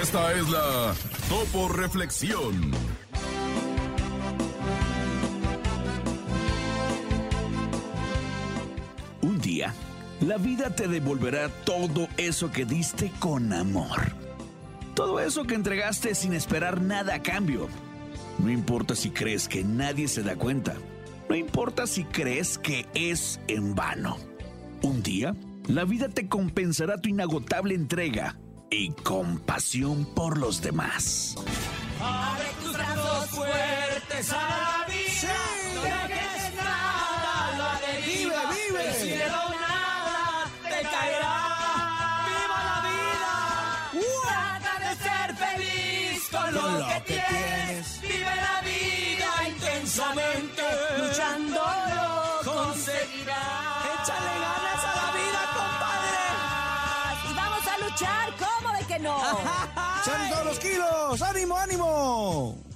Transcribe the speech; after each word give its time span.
Esta 0.00 0.32
es 0.32 0.48
la 0.48 0.94
Topo 1.28 1.68
Reflexión. 1.68 2.70
Un 9.20 9.38
día, 9.42 9.74
la 10.22 10.38
vida 10.38 10.74
te 10.74 10.88
devolverá 10.88 11.50
todo 11.64 12.08
eso 12.16 12.50
que 12.50 12.64
diste 12.64 13.12
con 13.18 13.52
amor. 13.52 14.14
Todo 14.94 15.20
eso 15.20 15.44
que 15.44 15.56
entregaste 15.56 16.14
sin 16.14 16.32
esperar 16.32 16.80
nada 16.80 17.16
a 17.16 17.22
cambio. 17.22 17.68
No 18.38 18.50
importa 18.50 18.96
si 18.96 19.10
crees 19.10 19.46
que 19.46 19.62
nadie 19.62 20.08
se 20.08 20.22
da 20.22 20.36
cuenta. 20.36 20.74
No 21.28 21.36
importa 21.36 21.86
si 21.86 22.04
crees 22.04 22.56
que 22.56 22.86
es 22.94 23.40
en 23.46 23.74
vano. 23.74 24.16
Un 24.80 25.02
día, 25.02 25.36
la 25.68 25.84
vida 25.84 26.08
te 26.08 26.28
compensará 26.28 26.98
tu 26.98 27.10
inagotable 27.10 27.74
entrega 27.74 28.38
y 28.72 28.90
compasión 29.02 30.06
por 30.06 30.38
los 30.38 30.62
demás. 30.62 31.34
Abre 32.00 32.48
tus 32.62 32.72
brazos 32.72 33.26
fuertes 33.30 34.32
a 34.32 34.36
la 34.36 34.86
vida. 34.88 35.34
No 35.74 35.82
dejes 35.82 36.54
nada 36.56 37.52
lo 37.58 37.70
deriva. 37.86 38.40
Vive, 38.50 38.68
vive. 38.68 38.82
Del 38.82 38.94
cielo 38.94 39.40
nada 39.60 40.50
te 40.62 40.82
caerá. 40.88 41.36
¡Viva 42.28 42.58
la 42.70 42.78
vida! 42.88 43.34
Trata 44.22 44.74
de 44.80 44.90
ser 45.04 45.28
feliz 45.36 46.28
con 46.30 46.48
lo, 46.54 46.62
lo 46.62 46.86
que, 46.86 46.94
que 46.94 47.00
tienes. 47.12 48.00
Vive 48.00 48.34
la 48.36 48.56
vida 48.62 49.30
intensamente. 49.48 50.62
Luchando 50.98 51.60
lo 51.94 52.10
conseguirás. 52.50 53.84
Échale 54.00 54.34
ganas 54.46 54.82
a 54.82 54.92
la 54.96 55.08
vida, 55.12 55.42
Y 57.28 57.34
vamos 57.34 57.64
a 57.66 57.78
luchar, 57.78 58.26
¿cómo 58.38 58.51
de 58.51 58.51
que 58.92 58.98
no? 58.98 59.16
¡Echan 60.02 60.30
todos 60.30 60.44
los 60.46 60.58
kilos! 60.58 61.22
¡Ánimo, 61.22 61.56
ánimo! 61.56 62.71